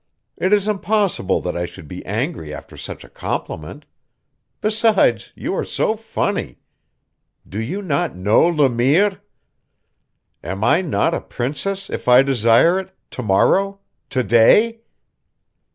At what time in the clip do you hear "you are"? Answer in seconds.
5.35-5.63